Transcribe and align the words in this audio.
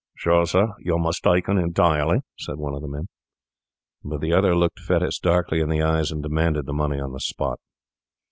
'Sure, 0.15 0.47
sir, 0.47 0.73
you're 0.79 0.97
mistaken 0.97 1.59
entirely,' 1.59 2.21
said 2.35 2.55
one 2.57 2.73
of 2.73 2.81
the 2.81 2.87
men. 2.87 3.07
But 4.03 4.19
the 4.21 4.33
other 4.33 4.55
looked 4.55 4.79
Fettes 4.79 5.19
darkly 5.19 5.59
in 5.59 5.69
the 5.69 5.83
eyes, 5.83 6.11
and 6.11 6.23
demanded 6.23 6.65
the 6.65 6.73
money 6.73 6.99
on 6.99 7.11
the 7.13 7.19
spot. 7.19 7.59